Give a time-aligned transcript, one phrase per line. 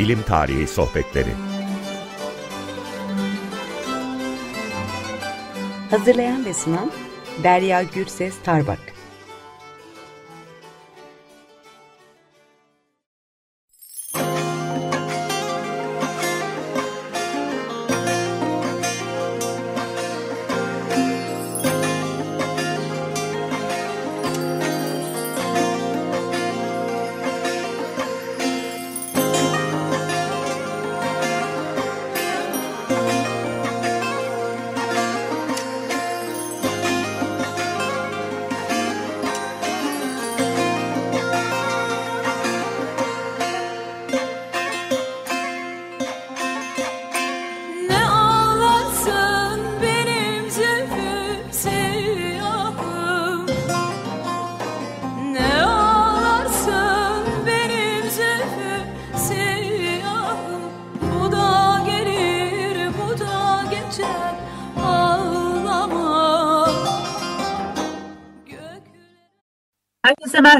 [0.00, 1.30] Bilim Tarihi Sohbetleri.
[5.90, 6.90] Hazırlayan ve sunan
[7.42, 8.78] Derya Gürses Tarbak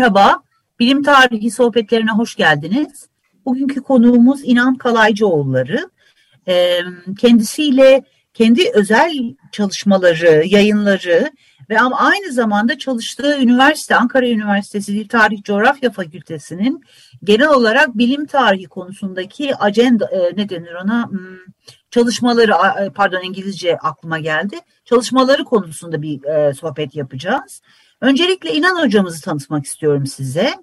[0.00, 0.42] merhaba.
[0.78, 3.08] Bilim tarihi sohbetlerine hoş geldiniz.
[3.44, 5.90] Bugünkü konuğumuz İnan Kalaycıoğulları.
[7.18, 11.30] Kendisiyle kendi özel çalışmaları, yayınları
[11.70, 16.84] ve ama aynı zamanda çalıştığı üniversite, Ankara Üniversitesi Dil Tarih Coğrafya Fakültesi'nin
[17.24, 21.38] genel olarak bilim tarihi konusundaki ajenda, ne denir ona, Hmm,
[21.90, 22.52] çalışmaları,
[22.84, 26.20] e, pardon İngilizce aklıma geldi, çalışmaları konusunda bir
[26.52, 27.62] sohbet yapacağız.
[28.00, 30.54] Öncelikle İnan hocamızı tanıtmak istiyorum size.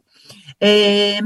[0.61, 1.19] Ee,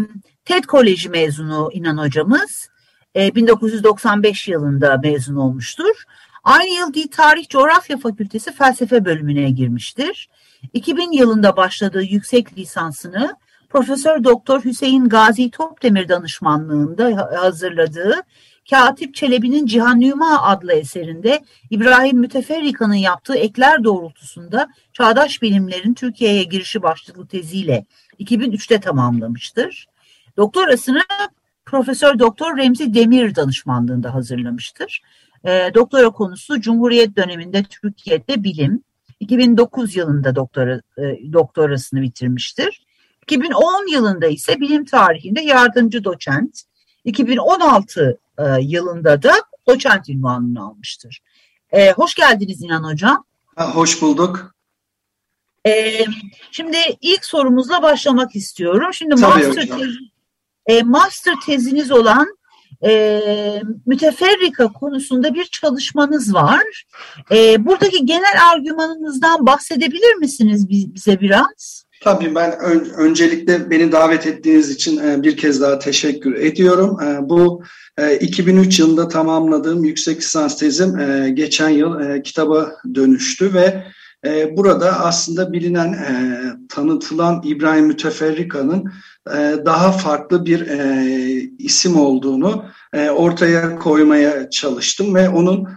[0.45, 2.70] TED Koleji mezunu İnan hocamız.
[3.16, 6.04] Ee, 1995 yılında mezun olmuştur.
[6.44, 10.30] Aynı yıl Dil Tarih Coğrafya Fakültesi Felsefe bölümüne girmiştir.
[10.73, 13.36] 2000 yılında başladığı yüksek lisansını
[13.70, 18.16] Profesör Doktor Hüseyin Gazi Topdemir danışmanlığında ha- hazırladığı
[18.70, 27.27] Katip Çelebi'nin Cihannüma adlı eserinde İbrahim Müteferrika'nın yaptığı ekler doğrultusunda Çağdaş Bilimlerin Türkiye'ye girişi başlıklı
[27.27, 27.86] teziyle
[28.20, 29.88] 2003'te tamamlamıştır.
[30.38, 31.02] Doktorasını
[31.66, 35.02] Profesör Doktor Remzi Demir danışmanlığında hazırlamıştır.
[35.45, 38.83] Ee, doktora konusu Cumhuriyet döneminde Türkiye'de bilim.
[39.20, 42.86] 2009 yılında doktora, e, doktorasını bitirmiştir.
[43.23, 46.64] 2010 yılında ise bilim tarihinde yardımcı doçent.
[47.05, 49.33] 2016 e, yılında da
[49.67, 51.21] doçent ünvanını almıştır.
[51.71, 53.25] Ee, hoş geldiniz İnan Hocam.
[53.55, 54.55] Ha, Hoş bulduk.
[55.67, 56.05] Ee,
[56.52, 58.93] şimdi ilk sorumuzla başlamak istiyorum.
[58.93, 59.79] Şimdi Tabii master, hocam.
[60.65, 62.37] e, master teziniz olan
[62.85, 63.21] e,
[63.85, 66.85] müteferrika konusunda bir çalışmanız var.
[67.31, 71.85] E, buradaki genel argümanınızdan bahsedebilir misiniz bi- bize biraz?
[72.04, 76.98] Tabii ben ön- öncelikle beni davet ettiğiniz için e, bir kez daha teşekkür ediyorum.
[77.02, 77.64] E, Bu
[77.98, 83.84] e, 2003 yılında tamamladığım yüksek lisans tezim e, geçen yıl e, kitaba dönüştü ve
[84.26, 88.92] e, burada aslında bilinen, e, tanıtılan İbrahim Müteferrika'nın
[89.30, 91.06] e, daha farklı bir e,
[91.60, 95.68] isim olduğunu e, ortaya koymaya çalıştım ve onun e,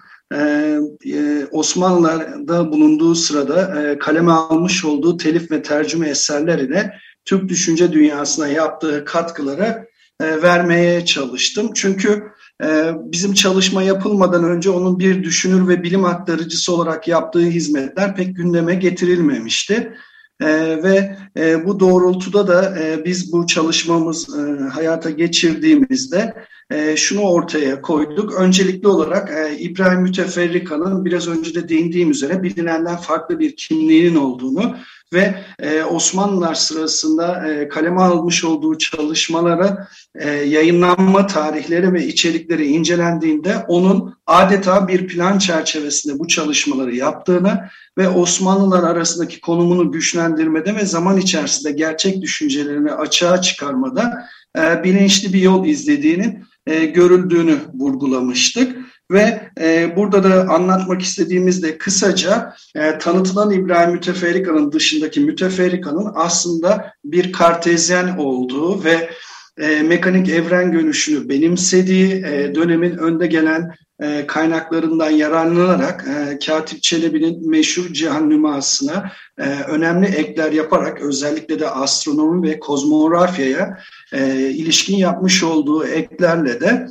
[1.53, 8.49] Osmanlılar'da bulunduğu sırada e, kaleme almış olduğu telif ve tercüme eserler ile Türk düşünce dünyasına
[8.49, 9.89] yaptığı katkıları
[10.21, 11.71] e, vermeye çalıştım.
[11.75, 12.23] Çünkü
[12.65, 18.37] e, bizim çalışma yapılmadan önce onun bir düşünür ve bilim aktarıcısı olarak yaptığı hizmetler pek
[18.37, 19.93] gündeme getirilmemişti.
[20.41, 20.47] E,
[20.83, 26.35] ve e, bu doğrultuda da e, biz bu çalışmamız e, hayata geçirdiğimizde
[26.71, 28.35] e, şunu ortaya koyduk.
[28.35, 34.77] Öncelikli olarak e, İbrahim Müteferrika'nın biraz önce de değindiğim üzere bilinenden farklı bir kimliğinin olduğunu
[35.15, 43.57] ve e, Osmanlılar sırasında e, kaleme almış olduğu çalışmalara e, yayınlanma tarihleri ve içerikleri incelendiğinde
[43.69, 51.17] onun adeta bir plan çerçevesinde bu çalışmaları yaptığını ve Osmanlılar arasındaki konumunu güçlendirmede ve zaman
[51.17, 58.77] içerisinde gerçek düşüncelerini açığa çıkarmada bilinçli bir yol izlediğinin e, görüldüğünü vurgulamıştık.
[59.11, 66.93] Ve e, burada da anlatmak istediğimiz de kısaca e, tanıtılan İbrahim Müteferrika'nın dışındaki Müteferrika'nın aslında
[67.05, 69.11] bir kartezyen olduğu ve
[69.59, 77.51] e, mekanik evren görüşünü benimsediği e, dönemin önde gelen e, kaynaklarından yararlanarak e, Katip Çelebi'nin
[77.51, 83.79] meşhur cihan nümasına e, önemli ekler yaparak özellikle de astronomi ve kozmografyaya
[84.13, 86.87] e, ilişkin yapmış olduğu eklerle de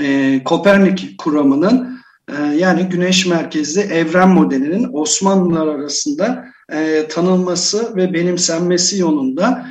[0.00, 1.98] e, Kopernik kuramının
[2.28, 9.66] e, yani güneş merkezli evren modelinin Osmanlılar arasında e, tanınması ve benimsenmesi yolunda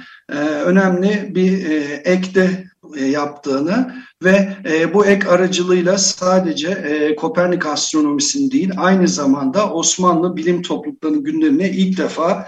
[0.65, 2.63] önemli bir e, ekte
[2.97, 3.93] e, yaptığını
[4.23, 11.69] ve e, bu ek aracılığıyla sadece Kopernik astronomisinin değil aynı zamanda Osmanlı bilim topluluklarının gündemine
[11.69, 12.47] ilk defa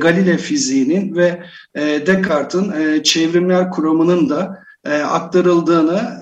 [0.00, 1.42] Galile fiziğinin ve
[1.76, 4.64] Descartes'in çevrimler kuramının da
[5.04, 6.20] aktarıldığını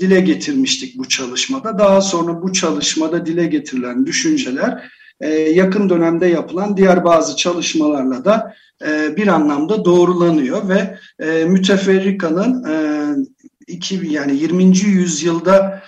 [0.00, 1.78] dile getirmiştik bu çalışmada.
[1.78, 4.90] Daha sonra bu çalışmada dile getirilen düşünceler
[5.20, 8.54] e, yakın dönemde yapılan diğer bazı çalışmalarla da
[8.86, 13.30] e, bir anlamda doğrulanıyor ve e, müteferrikanın
[13.66, 14.64] iki, yani 20.
[14.78, 15.82] yüzyılda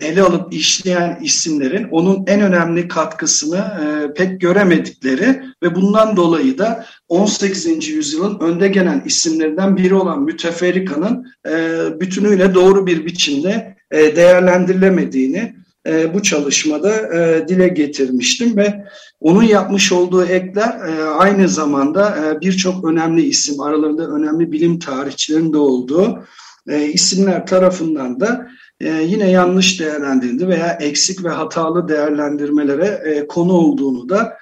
[0.00, 3.64] ele alıp işleyen isimlerin onun en önemli katkısını
[4.16, 7.88] pek göremedikleri ve bundan dolayı da 18.
[7.88, 11.26] yüzyılın önde gelen isimlerinden biri olan müteferrikanın
[12.00, 15.54] bütünüyle doğru bir biçimde değerlendirilemediğini
[15.86, 18.84] e, bu çalışmada e, dile getirmiştim ve
[19.20, 25.58] onun yapmış olduğu ekler e, aynı zamanda birçok önemli isim aralarında önemli bilim tarihçilerinin de
[25.58, 26.24] olduğu
[26.92, 28.46] isimler tarafından da
[28.82, 34.36] yine yanlış değerlendirildi veya eksik ve hatalı değerlendirmelere konu olduğunu da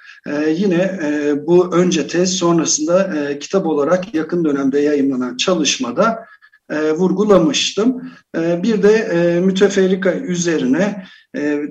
[0.57, 0.99] yine
[1.47, 3.09] bu önce tez sonrasında
[3.39, 6.25] kitap olarak yakın dönemde yayınlanan çalışmada
[6.69, 8.11] e, vurgulamıştım.
[8.37, 11.05] E, bir de e, müteferrika üzerine
[11.37, 11.61] e,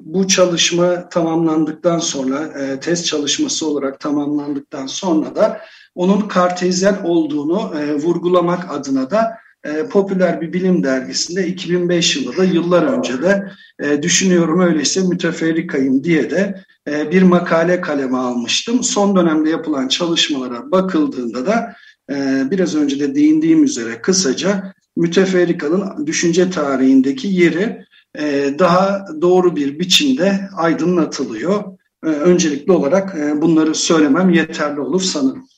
[0.00, 5.60] bu çalışma tamamlandıktan sonra, e, test çalışması olarak tamamlandıktan sonra da
[5.94, 12.82] onun kartezyen olduğunu e, vurgulamak adına da e, popüler bir bilim dergisinde 2005 yılında yıllar
[12.82, 13.48] önce de
[13.82, 18.82] e, düşünüyorum öyleyse müteferrikayım diye de e, bir makale kaleme almıştım.
[18.82, 21.74] Son dönemde yapılan çalışmalara bakıldığında da
[22.50, 27.84] biraz önce de değindiğim üzere kısaca müteferrikanın düşünce tarihindeki yeri
[28.18, 31.64] e, daha doğru bir biçimde aydınlatılıyor.
[32.04, 35.48] E, öncelikli olarak e, bunları söylemem yeterli olur sanırım.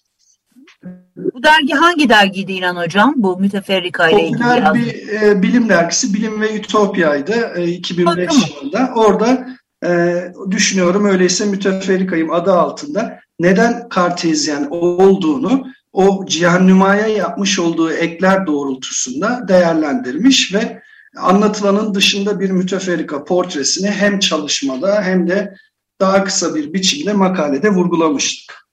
[1.17, 3.15] Bu dergi hangi dergiydi İnan Hocam?
[3.17, 8.49] Bu müteferrika ile ilgili Popüler bir e, bilim dergisi Bilim ve Ütopya'ydı e, 2005 Tamam.
[8.57, 8.93] yılında.
[8.97, 9.49] Orada
[9.87, 19.49] e, düşünüyorum öyleyse müteferrikayım adı altında neden kartezyen olduğunu o cihannümaya yapmış olduğu ekler doğrultusunda
[19.49, 20.83] değerlendirmiş ve
[21.17, 25.55] anlatılanın dışında bir müteferrika portresini hem çalışmada hem de
[26.01, 28.65] daha kısa bir biçimde makalede vurgulamıştık.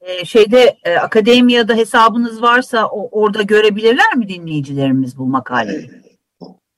[0.00, 5.90] Ee, şeyde e, akademiyada hesabınız varsa orada görebilirler mi dinleyicilerimiz bu makaleyi?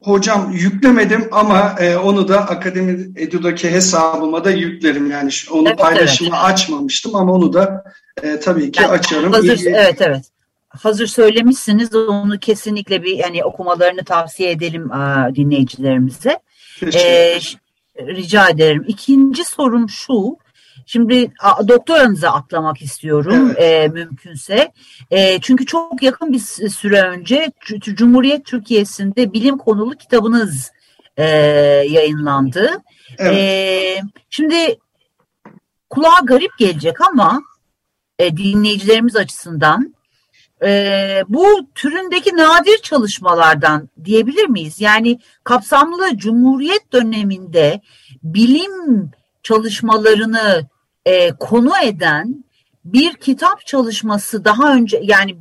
[0.03, 5.11] Hocam yüklemedim ama e, onu da Akademi Edu'daki hesabıma da yüklerim.
[5.11, 7.85] Yani onu Evet, paylaşımı açmamıştım ama onu da
[8.23, 9.33] e, tabii ki Yani açarım.
[9.33, 10.25] Hazır, İyi- evet evet.
[10.69, 16.39] Hazır söylemişsiniz onu kesinlikle bir yani okumalarını tavsiye edelim aa, dinleyicilerimize.
[17.41, 17.59] Ş-
[17.99, 18.85] rica ederim.
[18.89, 20.37] İkinci sorum şu.
[20.93, 24.73] Şimdi a, doktoranıza atlamak istiyorum e, mümkünse.
[25.11, 26.39] E, çünkü çok yakın bir
[26.69, 30.73] süre önce Cumhuriyet Türkiye'sinde bilim konulu kitabınız
[31.17, 31.25] e,
[31.91, 32.71] yayınlandı.
[33.19, 33.35] Evet.
[33.35, 34.01] E,
[34.31, 34.79] şimdi
[35.91, 37.43] kulağa garip gelecek ama
[38.19, 39.95] e, dinleyicilerimiz açısından
[40.63, 44.81] e, bu türündeki nadir çalışmalardan diyebilir miyiz?
[44.81, 47.81] Yani kapsamlı Cumhuriyet döneminde
[48.23, 49.11] bilim
[49.43, 50.69] çalışmalarını
[51.11, 52.45] e, konu eden
[52.85, 55.37] bir kitap çalışması daha önce yani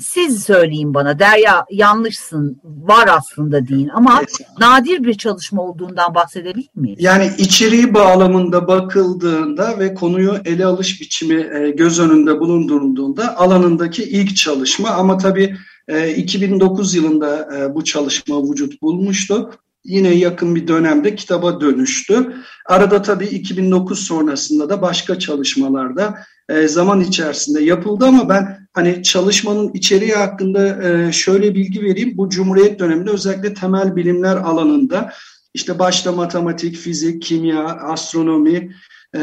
[0.00, 4.22] siz söyleyin bana Derya yanlışsın var aslında deyin ama
[4.60, 6.98] nadir bir çalışma olduğundan bahsedebilir miyiz?
[7.02, 14.36] Yani içeriği bağlamında bakıldığında ve konuyu ele alış biçimi e, göz önünde bulundurulduğunda alanındaki ilk
[14.36, 15.56] çalışma ama tabii
[15.88, 19.50] e, 2009 yılında e, bu çalışma vücut bulmuştu.
[19.84, 22.34] Yine yakın bir dönemde kitaba dönüştü.
[22.66, 26.18] Arada tabii 2009 sonrasında da başka çalışmalarda
[26.48, 32.16] e, zaman içerisinde yapıldı ama ben hani çalışmanın içeriği hakkında e, şöyle bilgi vereyim.
[32.16, 35.12] Bu Cumhuriyet döneminde özellikle temel bilimler alanında
[35.54, 38.74] işte başta matematik, fizik, kimya, astronomi,
[39.14, 39.20] e,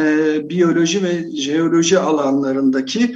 [0.50, 3.15] biyoloji ve jeoloji alanlarındaki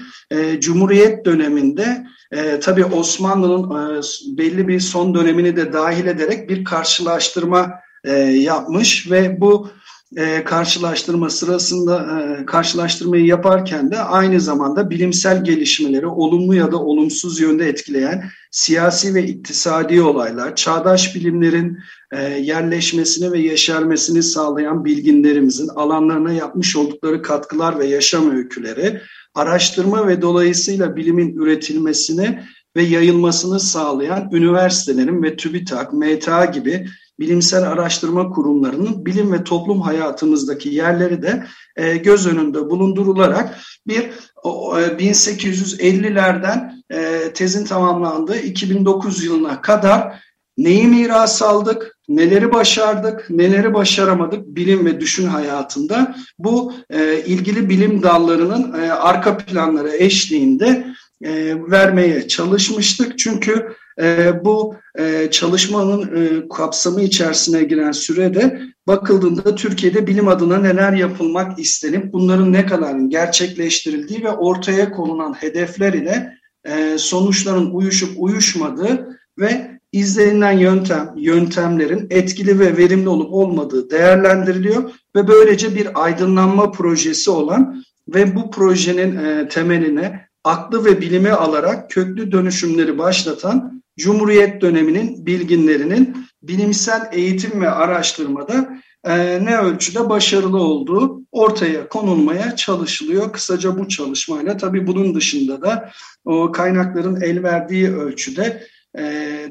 [0.60, 4.02] Cumhuriyet döneminde e, tabii Osmanlı'nın e,
[4.38, 7.72] belli bir son dönemini de dahil ederek bir karşılaştırma
[8.04, 9.70] e, yapmış ve bu
[10.18, 17.40] e, karşılaştırma sırasında e, karşılaştırmayı yaparken de aynı zamanda bilimsel gelişmeleri olumlu ya da olumsuz
[17.40, 21.78] yönde etkileyen siyasi ve iktisadi olaylar, çağdaş bilimlerin
[22.12, 29.02] e, yerleşmesini ve yeşermesini sağlayan bilginlerimizin alanlarına yapmış oldukları katkılar ve yaşam öyküleri,
[29.36, 32.40] araştırma ve dolayısıyla bilimin üretilmesini
[32.76, 36.88] ve yayılmasını sağlayan üniversitelerin ve TÜBİTAK, MTA gibi
[37.20, 41.46] bilimsel araştırma kurumlarının bilim ve toplum hayatımızdaki yerleri de
[41.76, 44.10] e, göz önünde bulundurularak bir
[44.44, 50.24] 1850'lerden e, tezin tamamlandığı 2009 yılına kadar
[50.58, 58.04] neyi miras aldık, neleri başardık, neleri başaramadık bilim ve düşün hayatında bu e, ilgili bilim
[58.04, 60.86] dallarının e, arka planları eşliğinde
[61.22, 63.20] e, vermeye çalışmıştık.
[63.20, 70.94] Çünkü e, bu e, çalışmanın e, kapsamı içerisine giren sürede bakıldığında Türkiye'de bilim adına neler
[70.94, 76.34] yapılmak istenip bunların ne kadarın gerçekleştirildiği ve ortaya konulan hedefler ile
[76.66, 85.28] e, sonuçların uyuşup uyuşmadığı ve izlenilen yöntem, yöntemlerin etkili ve verimli olup olmadığı değerlendiriliyor ve
[85.28, 92.32] böylece bir aydınlanma projesi olan ve bu projenin e, temeline aklı ve bilimi alarak köklü
[92.32, 98.70] dönüşümleri başlatan Cumhuriyet döneminin bilginlerinin bilimsel eğitim ve araştırmada
[99.04, 103.34] e, ne ölçüde başarılı olduğu ortaya konulmaya çalışılıyor.
[103.34, 105.90] Kısaca bu çalışmayla tabii bunun dışında da
[106.26, 108.64] o kaynakların el verdiği ölçüde
[108.98, 109.02] e,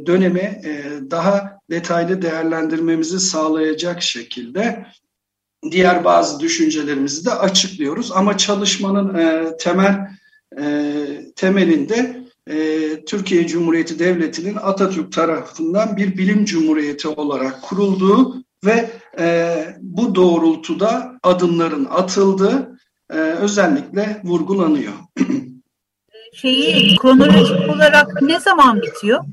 [0.07, 4.87] dönemi e, daha detaylı değerlendirmemizi sağlayacak şekilde
[5.71, 8.13] diğer bazı düşüncelerimizi de açıklıyoruz.
[8.13, 10.09] Ama çalışmanın e, temel
[11.37, 12.19] temelinde
[13.07, 18.91] Türkiye Cumhuriyeti Devleti'nin Atatürk tarafından bir bilim cumhuriyeti olarak kurulduğu ve
[19.81, 22.79] bu doğrultuda adımların atıldığı
[23.41, 24.93] özellikle vurgulanıyor.
[26.33, 29.25] Şeyi kronolojik olarak ne zaman bitiyor?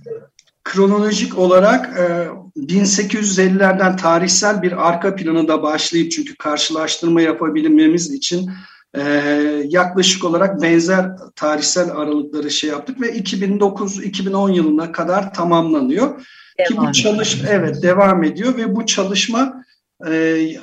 [0.63, 2.27] Kronolojik olarak e,
[2.59, 8.49] 1850'lerden tarihsel bir arka planı da başlayıp çünkü karşılaştırma yapabilmemiz için
[8.97, 16.25] ee, yaklaşık olarak benzer tarihsel aralıkları şey yaptık ve 2009-2010 yılına kadar tamamlanıyor.
[16.59, 19.63] Devam Ki bu çalış evet devam ediyor ve bu çalışma
[20.07, 20.57] e, e,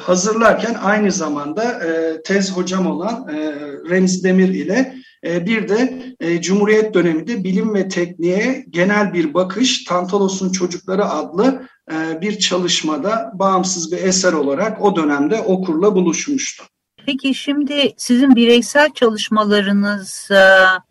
[0.00, 3.54] hazırlarken aynı zamanda e, tez hocam olan e,
[3.90, 9.84] Remzi Demir ile e, bir de e, Cumhuriyet döneminde bilim ve tekniğe genel bir bakış
[9.84, 16.64] Tantalos'un Çocukları adlı e, bir çalışmada bağımsız bir eser olarak o dönemde okurla buluşmuştu.
[17.06, 20.82] Peki şimdi sizin bireysel çalışmalarınıza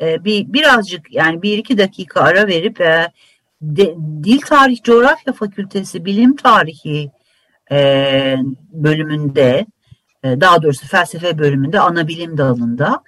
[0.00, 3.12] e, bir birazcık yani bir iki dakika ara verip e,
[4.22, 7.10] Dil Tarih Coğrafya Fakültesi Bilim Tarihi
[7.72, 8.36] e,
[8.72, 9.66] bölümünde
[10.24, 13.02] e, daha doğrusu felsefe bölümünde ana bilim dalında.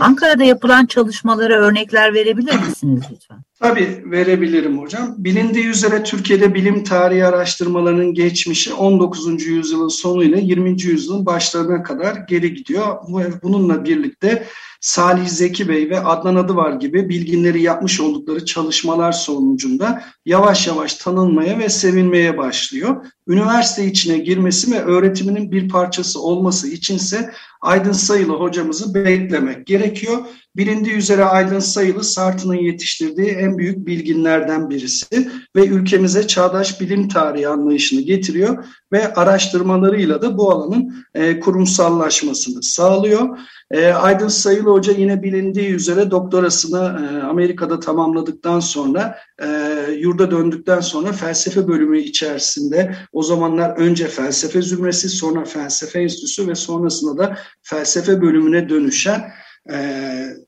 [0.00, 3.38] Ankara'da yapılan çalışmalara örnekler verebilir misiniz lütfen?
[3.60, 5.14] Tabii verebilirim hocam.
[5.18, 9.46] Bilindiği üzere Türkiye'de bilim tarihi araştırmalarının geçmişi 19.
[9.46, 10.82] yüzyılın sonu ile 20.
[10.82, 12.96] yüzyılın başlarına kadar geri gidiyor.
[13.42, 14.46] Bununla birlikte
[14.80, 21.58] Salih Zeki Bey ve Adnan Adıvar gibi bilginleri yapmış oldukları çalışmalar sonucunda yavaş yavaş tanınmaya
[21.58, 23.06] ve sevilmeye başlıyor.
[23.28, 30.18] Üniversite içine girmesi ve öğretiminin bir parçası olması içinse Aydın Sayılı hocamızı beklemek gerekiyor.
[30.56, 37.48] Bilindiği üzere Aydın Sayılı Sartı'nın yetiştirdiği en büyük bilginlerden birisi ve ülkemize çağdaş bilim tarihi
[37.48, 43.38] anlayışını getiriyor ve araştırmalarıyla da bu alanın e, kurumsallaşmasını sağlıyor.
[43.70, 49.48] E, Aydın Sayılı Hoca yine bilindiği üzere doktorasını e, Amerika'da tamamladıktan sonra e,
[49.98, 56.54] yurda döndükten sonra felsefe bölümü içerisinde o zamanlar önce felsefe zümresi sonra felsefe enstitüsü ve
[56.54, 59.22] sonrasında da felsefe bölümüne dönüşen
[59.72, 59.78] e,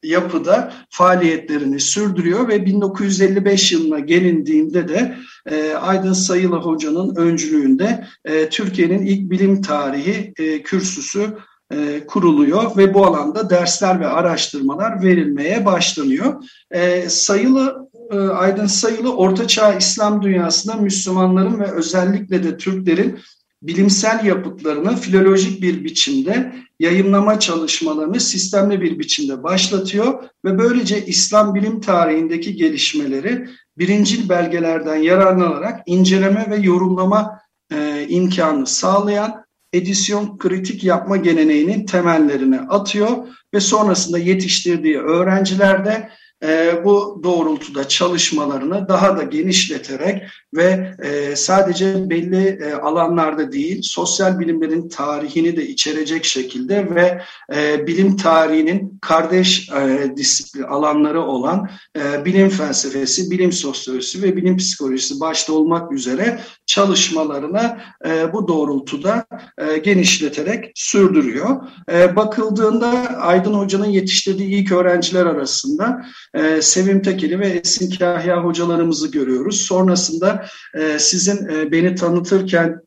[0.02, 5.14] yapıda faaliyetlerini sürdürüyor ve 1955 yılına gelindiğinde de
[5.50, 11.36] e, Aydın Sayılı Hoca'nın öncülüğünde e, Türkiye'nin ilk bilim tarihi e, kürsüsü
[11.72, 16.44] e, kuruluyor ve bu alanda dersler ve araştırmalar verilmeye başlanıyor.
[16.70, 23.18] E, sayılı e, Aydın Sayılı Ortaçağ İslam dünyasında Müslümanların ve özellikle de Türklerin
[23.62, 31.80] bilimsel yapıtlarını filolojik bir biçimde yayınlama çalışmalarını sistemli bir biçimde başlatıyor ve böylece İslam bilim
[31.80, 33.48] tarihindeki gelişmeleri
[33.78, 37.40] birincil belgelerden yararlanarak inceleme ve yorumlama
[37.72, 43.10] e, imkanı sağlayan edisyon kritik yapma geleneğinin temellerini atıyor
[43.54, 46.08] ve sonrasında yetiştirdiği öğrencilerde
[46.42, 50.22] e, bu doğrultuda çalışmalarını daha da genişleterek
[50.54, 57.22] ve e, sadece belli e, alanlarda değil sosyal bilimlerin tarihini de içerecek şekilde ve
[57.54, 64.56] e, bilim tarihinin kardeş e, disiplin alanları olan e, bilim felsefesi, bilim sosyolojisi ve bilim
[64.56, 69.26] psikolojisi başta olmak üzere çalışmalarını e, bu doğrultuda
[69.58, 71.56] e, genişleterek sürdürüyor.
[71.92, 72.88] E, bakıldığında
[73.20, 79.60] Aydın Hoca'nın yetiştirdiği ilk öğrenciler arasında e, Sevim Tekeli ve Esin Kahya hocalarımızı görüyoruz.
[79.60, 80.37] Sonrasında
[80.74, 82.80] e, sizin e, beni tanıtırken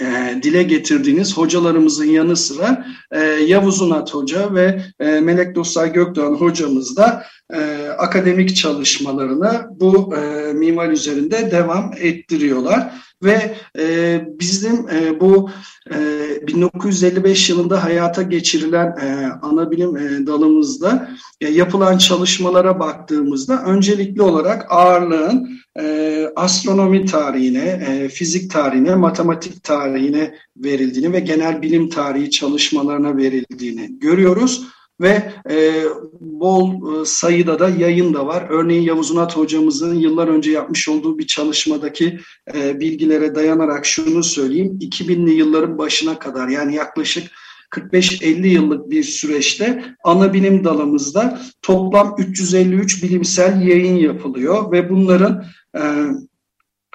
[0.00, 6.34] e, dile getirdiğiniz hocalarımızın yanı sıra e, Yavuz Unat Hoca ve e, Melek Dostlar Gökdoğan
[6.34, 12.92] hocamız da e, akademik çalışmalarını bu e, mimar üzerinde devam ettiriyorlar.
[13.22, 15.50] Ve e, bizim e, bu
[15.94, 21.10] e, 1955 yılında hayata geçirilen e, ana bilim e, dalımızda
[21.40, 25.48] e, yapılan çalışmalara baktığımızda öncelikli olarak ağırlığın
[25.78, 33.98] e, astronomi tarihine, e, fizik tarihine, matematik tarihine verildiğini ve genel bilim tarihi çalışmalarına verildiğini
[33.98, 34.62] görüyoruz
[35.00, 35.84] ve e,
[36.20, 38.46] bol e, sayıda da yayın da var.
[38.50, 42.18] Örneğin Yavuz Unat hocamızın yıllar önce yapmış olduğu bir çalışmadaki
[42.54, 44.78] e, bilgilere dayanarak şunu söyleyeyim.
[44.80, 47.30] 2000'li yılların başına kadar yani yaklaşık
[47.70, 55.44] 45-50 yıllık bir süreçte ana bilim dalımızda toplam 353 bilimsel yayın yapılıyor ve bunların
[55.76, 55.82] e,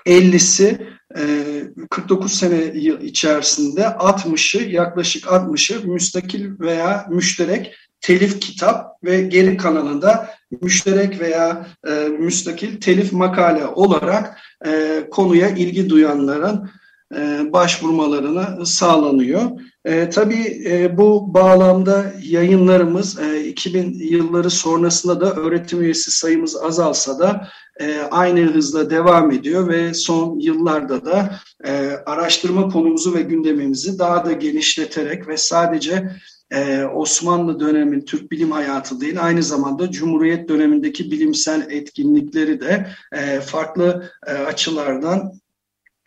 [0.05, 0.95] 50'si
[1.89, 10.29] 49 e, sene içerisinde 60'ı yaklaşık 60'ı müstakil veya müşterek telif kitap ve geri kanalında
[10.61, 16.69] müşterek veya e, müstakil telif makale olarak e, konuya ilgi duyanların
[17.15, 19.51] e, başvurmalarına sağlanıyor.
[19.85, 27.19] E, tabii e, bu bağlamda yayınlarımız e, 2000 yılları sonrasında da öğretim üyesi sayımız azalsa
[27.19, 27.47] da
[27.79, 34.25] e, aynı hızla devam ediyor ve son yıllarda da e, araştırma konumuzu ve gündemimizi daha
[34.25, 36.11] da genişleterek ve sadece
[36.51, 43.39] e, Osmanlı dönemi Türk bilim hayatı değil aynı zamanda Cumhuriyet dönemindeki bilimsel etkinlikleri de e,
[43.39, 45.33] farklı e, açılardan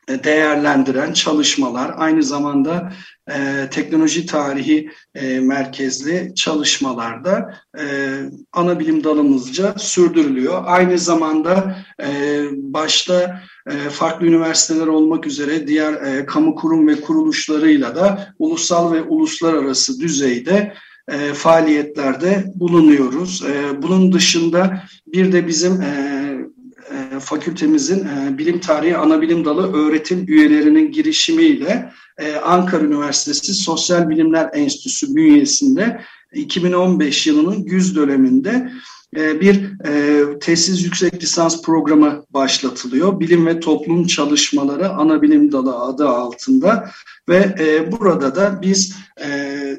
[0.09, 2.93] değerlendiren çalışmalar, aynı zamanda
[3.31, 7.85] e, teknoloji tarihi e, merkezli çalışmalarda e,
[8.53, 10.63] ana bilim dalımızca sürdürülüyor.
[10.67, 17.97] Aynı zamanda e, başta e, farklı üniversiteler olmak üzere diğer e, kamu kurum ve kuruluşlarıyla
[17.97, 20.75] da ulusal ve uluslararası düzeyde
[21.09, 23.43] e, faaliyetlerde bulunuyoruz.
[23.43, 26.18] E, bunun dışında bir de bizim e, e,
[27.21, 34.51] fakültemizin e, bilim tarihi ana bilim dalı öğretim üyelerinin girişimiyle e, Ankara Üniversitesi Sosyal Bilimler
[34.55, 36.01] Enstitüsü bünyesinde
[36.33, 38.71] 2015 yılının güz döneminde
[39.17, 43.21] e, bir e, tesis yüksek lisans programı başlatılıyor.
[43.21, 46.91] Bilim ve toplum çalışmaları ana bilim dalı adı altında
[47.29, 48.97] ve e, burada da biz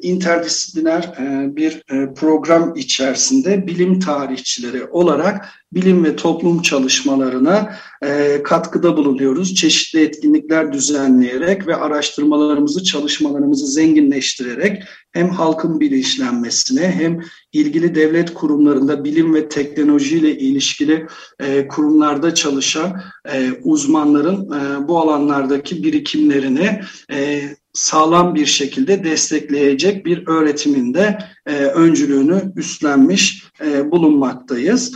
[0.02, 1.14] interdisipliner
[1.56, 1.84] bir
[2.16, 9.56] program içerisinde bilim tarihçileri olarak bilim ve toplum çalışmalarına e, katkıda bulunuyoruz.
[9.56, 17.20] Çeşitli etkinlikler düzenleyerek ve araştırmalarımızı, çalışmalarımızı zenginleştirerek hem halkın bilinçlenmesine hem
[17.54, 21.08] ilgili devlet kurumlarında bilim ve teknolojiyle ilişkili
[21.40, 23.02] e, kurumlarda çalışan
[23.34, 27.42] e, uzmanların e, bu alanlardaki birikimlerini e,
[27.74, 34.96] sağlam bir şekilde destekleyecek bir öğretiminde e, öncülüğünü üstlenmiş e, bulunmaktayız.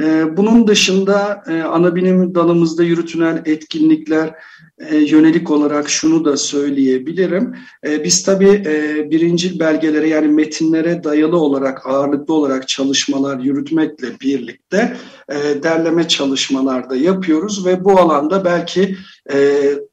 [0.00, 4.34] Ee, bunun dışında e, ana bilim dalımızda yürütülen etkinlikler
[4.78, 7.54] e, yönelik olarak şunu da söyleyebilirim.
[7.86, 8.64] E, biz tabii
[9.10, 14.96] birincil belgelere yani metinlere dayalı olarak ağırlıklı olarak çalışmalar yürütmekle birlikte
[15.62, 18.96] derleme çalışmalarda yapıyoruz ve bu alanda belki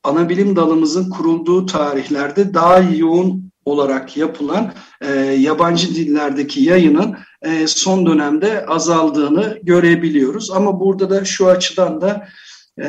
[0.04, 4.74] ana bilim dalımızın kurulduğu tarihlerde daha yoğun olarak yapılan
[5.38, 10.52] yabancı dillerdeki yayının e, son dönemde azaldığını görebiliyoruz.
[10.52, 12.28] Ama burada da şu açıdan da
[12.82, 12.88] e,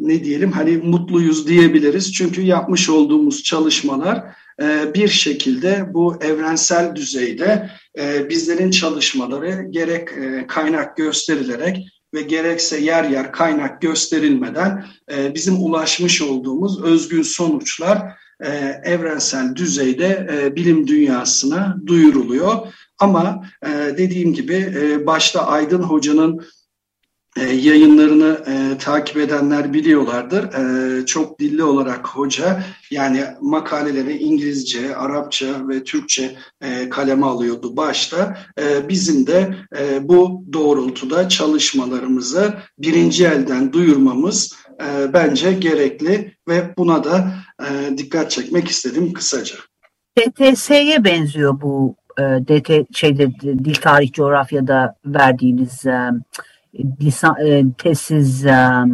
[0.00, 2.12] ne diyelim hani mutluyuz diyebiliriz.
[2.12, 4.24] Çünkü yapmış olduğumuz çalışmalar
[4.62, 7.70] e, bir şekilde bu evrensel düzeyde
[8.30, 10.08] bizlerin çalışmaları gerek
[10.48, 14.84] kaynak gösterilerek ve gerekse yer yer kaynak gösterilmeden
[15.34, 18.02] bizim ulaşmış olduğumuz özgün sonuçlar
[18.84, 22.66] evrensel düzeyde bilim dünyasına duyuruluyor.
[22.98, 26.46] Ama e, dediğim gibi e, başta Aydın Hoca'nın
[27.36, 30.44] e, yayınlarını e, takip edenler biliyorlardır.
[30.44, 38.38] E, çok dilli olarak hoca yani makaleleri İngilizce, Arapça ve Türkçe e, kaleme alıyordu başta.
[38.60, 47.04] E, bizim de e, bu doğrultuda çalışmalarımızı birinci elden duyurmamız e, bence gerekli ve buna
[47.04, 49.56] da e, dikkat çekmek istedim kısaca.
[50.18, 56.10] DTS'ye benziyor bu e, DT şeyde dil tarih coğrafyada verdiğiniz e,
[57.00, 58.84] lisan e, tesis e,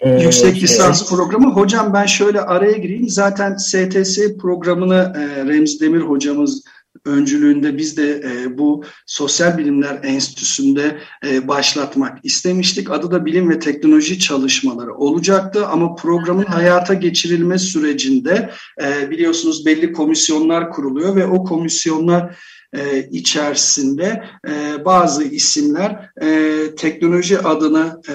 [0.00, 1.52] e Yüksek şey, lisans programı.
[1.52, 3.08] Hocam ben şöyle araya gireyim.
[3.08, 6.62] Zaten STS programını e, Remzi Demir hocamız
[7.08, 12.90] öncülüğünde biz de e, bu Sosyal Bilimler Enstitüsü'nde e, başlatmak istemiştik.
[12.90, 18.50] Adı da Bilim ve Teknoloji Çalışmaları olacaktı ama programın hayata geçirilme sürecinde
[18.82, 22.36] e, biliyorsunuz belli komisyonlar kuruluyor ve o komisyonlar
[22.76, 28.14] e, içerisinde e, bazı isimler e, teknoloji adını e,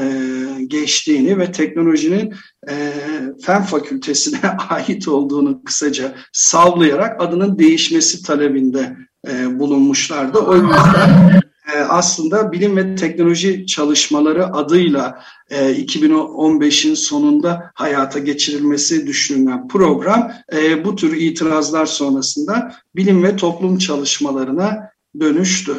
[0.64, 2.34] geçtiğini ve teknolojinin
[2.70, 2.94] e,
[3.42, 4.40] fen fakültesine
[4.70, 10.40] ait olduğunu kısaca savlayarak adının değişmesi talebinde e, bulunmuşlardı.
[10.40, 11.42] O yüzden
[11.90, 20.96] aslında bilim ve teknoloji çalışmaları adıyla e, 2015'in sonunda hayata geçirilmesi düşünülen program e, bu
[20.96, 25.74] tür itirazlar sonrasında bilim ve toplum çalışmalarına dönüştü.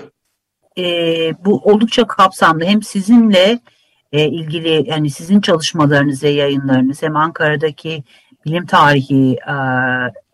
[0.79, 0.85] E,
[1.44, 3.61] bu oldukça kapsamlı hem sizinle
[4.12, 8.05] e, ilgili yani sizin çalışmalarınız ve yayınlarınız hem Ankara'daki
[8.47, 9.55] bilim tarihi e,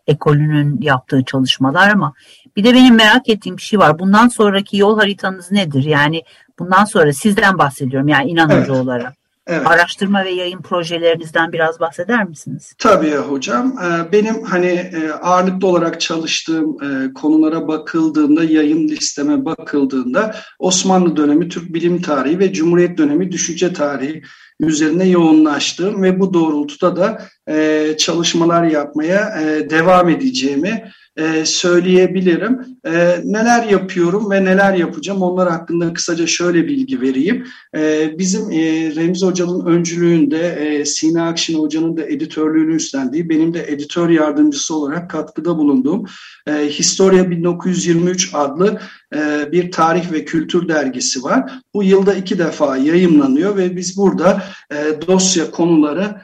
[0.07, 2.13] ekolünün yaptığı çalışmalar ama
[2.55, 3.99] bir de benim merak ettiğim bir şey var.
[3.99, 5.83] Bundan sonraki yol haritanız nedir?
[5.83, 6.23] Yani
[6.59, 8.69] bundan sonra sizden bahsediyorum yani inanıcı evet.
[8.69, 9.13] olarak.
[9.47, 9.67] Evet.
[9.67, 12.73] Araştırma ve yayın projelerinizden biraz bahseder misiniz?
[12.77, 13.75] Tabii hocam.
[13.83, 21.49] Ee, benim hani e, ağırlıklı olarak çalıştığım e, konulara bakıldığında, yayın listeme bakıldığında Osmanlı dönemi
[21.49, 24.21] Türk bilim tarihi ve Cumhuriyet dönemi düşünce tarihi
[24.59, 29.35] üzerine yoğunlaştığım ve bu doğrultuda da e, çalışmalar yapmaya
[29.69, 32.59] devam edeceğimi e, söyleyebilirim.
[32.85, 37.47] E, neler yapıyorum ve neler yapacağım onlar hakkında kısaca şöyle bilgi vereyim.
[37.75, 43.65] E, bizim e, Remzi Hoca'nın öncülüğünde e, Sina Akşin Hoca'nın da editörlüğünü üstlendiği, benim de
[43.67, 46.05] editör yardımcısı olarak katkıda bulunduğum
[46.47, 48.81] e, Historia 1923 adlı
[49.15, 51.51] e, bir tarih ve kültür dergisi var.
[51.73, 56.15] Bu yılda iki defa yayımlanıyor ve biz burada e, dosya konuları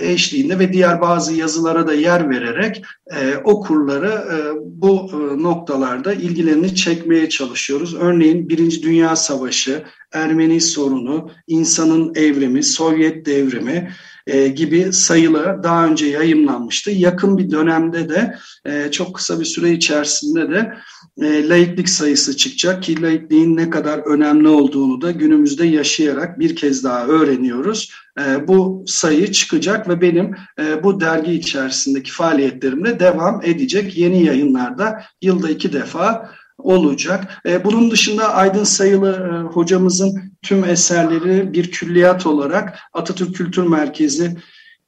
[0.00, 2.82] eşliğinde ve diğer bazı yazılara da yer vererek
[3.16, 7.94] e, okurları e, bu e, noktalarda ilgilerini çekmeye çalışıyoruz.
[7.94, 13.90] Örneğin Birinci Dünya Savaşı, Ermeni sorunu, insanın evrimi, Sovyet devrimi
[14.26, 16.90] e, gibi sayılı daha önce yayımlanmıştı.
[16.90, 20.74] Yakın bir dönemde de e, çok kısa bir süre içerisinde de
[21.22, 26.84] e, laiklik sayısı çıkacak ki laikliğin ne kadar önemli olduğunu da günümüzde yaşayarak bir kez
[26.84, 27.92] daha öğreniyoruz.
[28.20, 30.34] E, bu sayı çıkacak ve benim
[30.82, 33.96] bu dergi içerisindeki faaliyetlerimle devam edecek.
[33.96, 36.30] Yeni yayınlarda yılda iki defa
[36.62, 37.42] olacak.
[37.46, 44.36] E, bunun dışında Aydın Sayılı e, hocamızın tüm eserleri bir külliyat olarak Atatürk Kültür Merkezi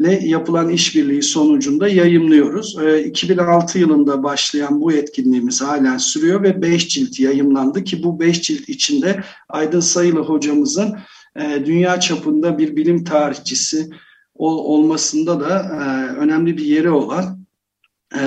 [0.03, 2.77] ile yapılan işbirliği sonucunda yayımlıyoruz.
[3.05, 8.43] 2006 ee, yılında başlayan bu etkinliğimiz halen sürüyor ve 5 cilt yayımlandı ki bu 5
[8.43, 10.97] cilt içinde Aydın Sayılı hocamızın
[11.37, 13.91] e, dünya çapında bir bilim tarihçisi
[14.35, 17.41] olmasında da e, önemli bir yeri olan e,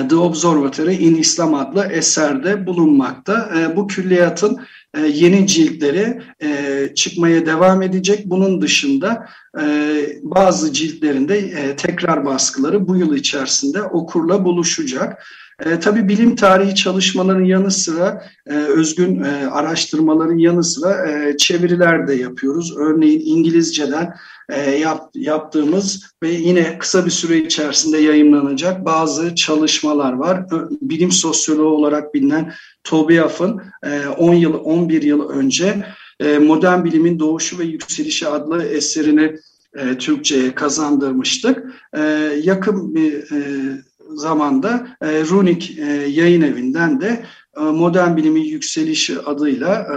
[0.08, 3.50] The Observatory in Islam adlı eserde bulunmakta.
[3.76, 4.60] Bu külliyatın
[4.96, 8.26] e, yeni ciltleri e, çıkmaya devam edecek.
[8.26, 9.28] Bunun dışında
[9.60, 9.64] e,
[10.22, 15.26] bazı ciltlerinde tekrar baskıları bu yıl içerisinde okurla buluşacak.
[15.64, 22.08] E, tabii bilim tarihi çalışmaların yanı sıra e, özgün e, araştırmaların yanı sıra e, çeviriler
[22.08, 22.76] de yapıyoruz.
[22.76, 24.14] Örneğin İngilizceden
[24.48, 30.46] e, yap, yaptığımız ve yine kısa bir süre içerisinde yayınlanacak bazı çalışmalar var.
[30.82, 32.52] Bilim sosyoloğu olarak bilinen
[32.84, 35.86] Toby Huff'ın e, 10 yıl 11 yıl önce
[36.20, 39.36] e, Modern Bilimin Doğuşu ve Yükselişi adlı eserini
[39.76, 41.64] e, Türkçe'ye kazandırmıştık.
[41.96, 42.02] E,
[42.42, 43.40] yakın bir e,
[44.16, 47.24] zamanda e, Runik e, yayın evinden de
[47.56, 49.96] e, Modern Bilimin Yükselişi adıyla e,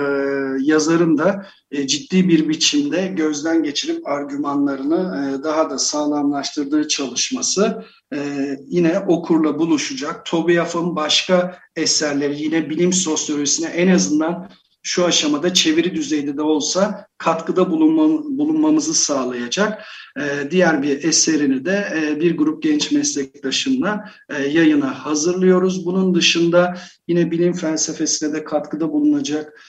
[0.61, 8.19] yazarın da e, ciddi bir biçimde gözden geçirip argümanlarını e, daha da sağlamlaştırdığı çalışması e,
[8.67, 10.25] yine okurla buluşacak.
[10.25, 14.49] Tobiaf'ın başka eserleri yine bilim sosyolojisine en azından
[14.83, 19.83] şu aşamada çeviri düzeyinde de olsa katkıda bulunmamızı sağlayacak
[20.19, 25.85] e, diğer bir eserini de e, bir grup genç meslektaşımla e, yayına hazırlıyoruz.
[25.85, 29.61] Bunun dışında yine bilim felsefesine de katkıda bulunacak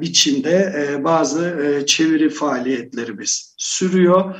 [0.00, 4.36] biçimde bazı çeviri faaliyetlerimiz sürüyor.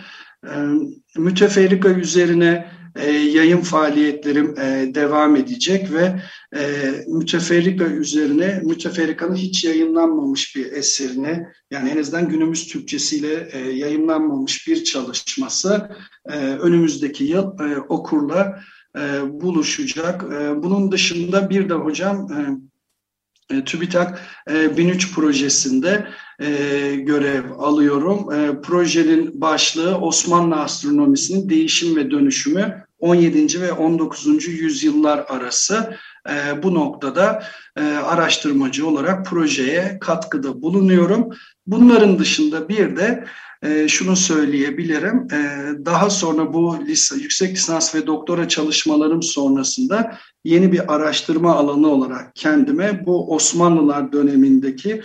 [1.16, 6.20] Müteferrika üzerine e, yayın faaliyetlerim e, devam edecek ve
[6.56, 14.68] e, müteferrika üzerine müteferrikanın hiç yayınlanmamış bir eserini yani en azından günümüz Türkçesiyle e, yayınlanmamış
[14.68, 15.90] bir çalışması
[16.26, 18.60] e, önümüzdeki yıl e, okurla
[18.98, 19.00] e,
[19.40, 20.24] buluşacak.
[20.32, 26.06] E, bunun dışında bir de hocam e, e TÜBİTAK 1003 e, projesinde
[26.40, 26.48] e,
[26.96, 28.26] görev alıyorum.
[28.62, 33.60] projenin başlığı Osmanlı astronomisinin değişim ve dönüşümü 17.
[33.60, 34.48] ve 19.
[34.48, 35.96] yüzyıllar arası
[36.28, 37.42] e, bu noktada
[37.76, 41.30] e, araştırmacı olarak projeye katkıda bulunuyorum.
[41.66, 43.24] Bunların dışında bir de
[43.62, 45.28] e, şunu söyleyebilirim.
[45.32, 45.38] E,
[45.84, 52.34] daha sonra bu lise, yüksek lisans ve doktora çalışmalarım sonrasında yeni bir araştırma alanı olarak
[52.34, 55.02] kendime bu Osmanlılar dönemindeki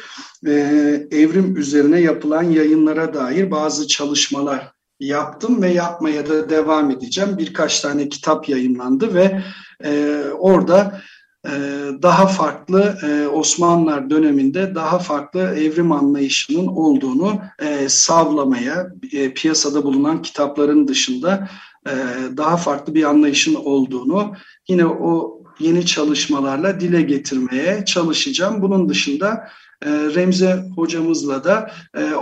[0.47, 0.51] e,
[1.11, 7.37] evrim üzerine yapılan yayınlara dair bazı çalışmalar yaptım ve yapmaya da devam edeceğim.
[7.37, 9.41] Birkaç tane kitap yayınlandı ve
[9.83, 11.01] e, orada
[11.45, 11.51] e,
[12.01, 20.21] daha farklı e, Osmanlılar döneminde daha farklı evrim anlayışının olduğunu e, savlamaya, e, piyasada bulunan
[20.21, 21.49] kitapların dışında
[21.87, 21.93] e,
[22.37, 24.33] daha farklı bir anlayışın olduğunu
[24.67, 28.61] yine o yeni çalışmalarla dile getirmeye çalışacağım.
[28.61, 29.47] Bunun dışında
[29.85, 31.71] Remze hocamızla da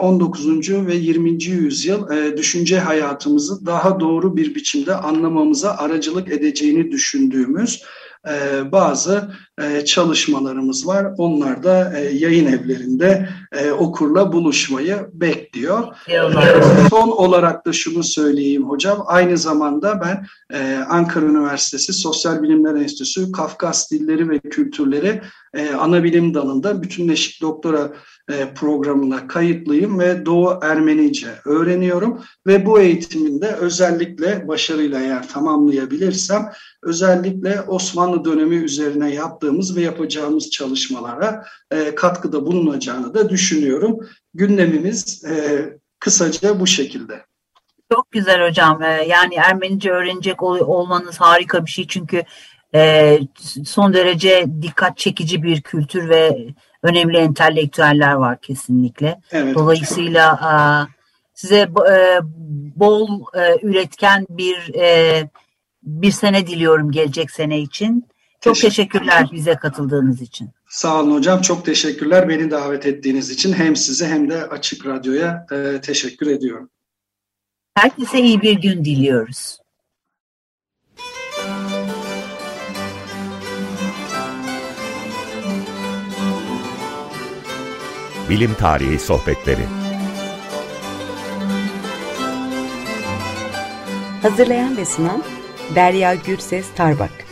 [0.02, 0.70] 19.
[0.70, 1.44] E, ve 20.
[1.44, 7.84] yüzyıl e, düşünce hayatımızı daha doğru bir biçimde anlamamıza aracılık edeceğini düşündüğümüz
[8.28, 9.32] e, bazı
[9.86, 11.14] çalışmalarımız var.
[11.18, 15.88] Onlar da e, yayın evlerinde e, okurla buluşmayı bekliyor.
[16.10, 19.04] E, son olarak da şunu söyleyeyim hocam.
[19.06, 20.26] Aynı zamanda ben
[20.58, 25.22] e, Ankara Üniversitesi Sosyal Bilimler Enstitüsü Kafkas Dilleri ve Kültürleri
[25.54, 27.92] e, ana bilim dalında bütünleşik doktora
[28.32, 36.52] e, programına kayıtlıyım ve Doğu Ermenice öğreniyorum ve bu eğitiminde özellikle başarıyla eğer tamamlayabilirsem
[36.84, 39.14] özellikle Osmanlı dönemi üzerine
[39.46, 44.00] yaptığımız ve yapacağımız çalışmalara e, katkıda bulunacağını da düşünüyorum.
[44.34, 45.66] Gündemimiz e,
[46.00, 47.26] kısaca bu şekilde.
[47.92, 48.82] Çok güzel hocam.
[49.08, 52.24] Yani Ermenice öğrenecek olmanız harika bir şey çünkü
[53.66, 56.48] son derece dikkat çekici bir kültür ve
[56.84, 59.20] önemli entelektüeller var kesinlikle.
[59.32, 59.56] Evet.
[59.56, 60.88] Dolayısıyla
[61.34, 61.68] size
[62.76, 63.22] bol
[63.62, 64.72] üretken bir
[65.84, 68.06] bir sene diliyorum gelecek sene için.
[68.46, 70.50] Çok Teşekkür teşekkürler bize katıldığınız için.
[70.70, 71.42] Sağ olun hocam.
[71.42, 73.54] Çok teşekkürler beni davet ettiğiniz için.
[73.54, 76.70] Hem size hem de Açık Radyo'ya e, teşekkür ediyorum.
[77.76, 79.58] Herkese iyi bir gün diliyoruz.
[88.30, 89.66] Bilim Tarihi Sohbetleri
[94.22, 95.24] Hazırlayan ve sunan
[95.76, 97.26] Derya Gürses Tarbak